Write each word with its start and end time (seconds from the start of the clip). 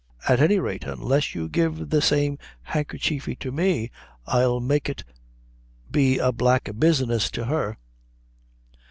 At 0.27 0.39
any 0.39 0.57
rate, 0.57 0.83
unless 0.85 1.35
you 1.35 1.47
give 1.47 1.91
the 1.91 2.01
same 2.01 2.39
handkerchy 2.63 3.19
to 3.35 3.51
me, 3.51 3.91
I'll 4.25 4.59
make 4.59 4.89
it 4.89 5.03
be 5.91 6.17
a 6.17 6.31
black 6.31 6.67
business 6.79 7.29
to 7.29 7.45
her." 7.45 7.77